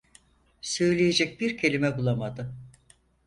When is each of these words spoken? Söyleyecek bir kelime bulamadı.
Söyleyecek 0.61 1.39
bir 1.39 1.57
kelime 1.57 1.97
bulamadı. 1.97 2.53